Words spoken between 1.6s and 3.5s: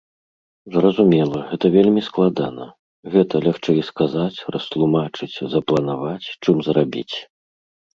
вельмі складана, гэта